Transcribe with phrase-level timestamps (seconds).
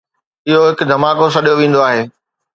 [0.47, 2.01] اهو هڪ ڌماڪو سڏيو ويندو آهي.